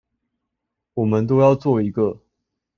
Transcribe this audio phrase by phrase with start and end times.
[0.95, 2.23] 我們都要做一個